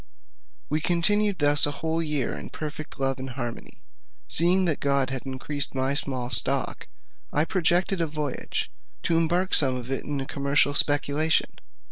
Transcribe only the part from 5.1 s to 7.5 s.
had increased my small stock, I